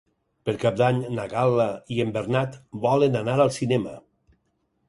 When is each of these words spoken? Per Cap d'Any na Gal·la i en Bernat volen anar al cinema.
Per 0.49 0.53
Cap 0.63 0.79
d'Any 0.79 1.01
na 1.17 1.25
Gal·la 1.33 1.69
i 1.97 1.99
en 2.05 2.13
Bernat 2.17 2.57
volen 2.87 3.19
anar 3.23 3.37
al 3.45 3.55
cinema. 3.59 3.95